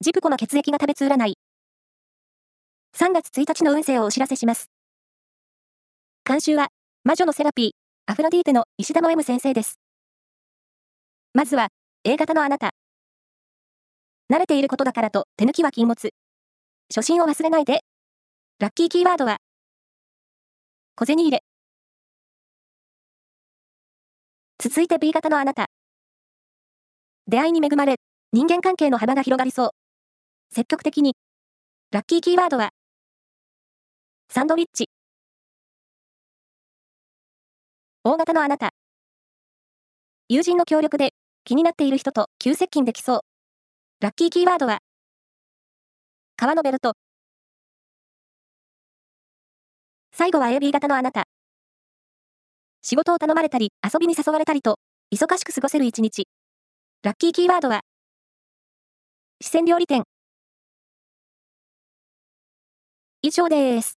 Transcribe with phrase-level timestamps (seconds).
[0.00, 1.34] ジプコの血液が食べつ占い。
[2.96, 4.70] 3月1日の運勢をお知らせします。
[6.24, 6.68] 監修は、
[7.02, 7.70] 魔女のセラピー、
[8.06, 9.80] アフロディーテの石田の M 先生です。
[11.34, 11.70] まずは、
[12.04, 12.70] A 型のあなた。
[14.32, 16.10] 慣れていることだからと手抜きは禁物。
[16.94, 17.80] 初心を忘れないで。
[18.60, 19.38] ラッキーキーワードは、
[20.94, 21.42] 小銭入れ。
[24.60, 25.66] 続いて B 型のあなた。
[27.26, 27.96] 出会いに恵まれ、
[28.32, 29.87] 人間関係の幅が広がりそう。
[30.50, 31.14] 積極的に。
[31.90, 32.70] ラッキーキーワードは、
[34.30, 34.86] サンドウィッチ。
[38.02, 38.70] 大型のあなた。
[40.28, 41.10] 友人の協力で
[41.44, 43.20] 気になっている人と急接近できそう。
[44.00, 44.78] ラッキーキーワードは、
[46.36, 46.94] 革のベルト。
[50.12, 51.24] 最後は AB 型のあなた。
[52.80, 54.78] 仕事を頼まれたり、遊びに誘われたりと、
[55.14, 56.26] 忙しく過ごせる一日。
[57.02, 57.82] ラッキーキーワードは、
[59.40, 60.04] 四川料理店。
[63.22, 63.97] 以上です。